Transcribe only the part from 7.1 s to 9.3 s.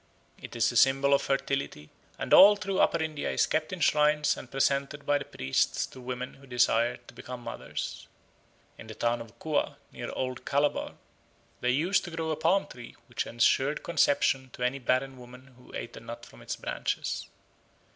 become mothers. In the town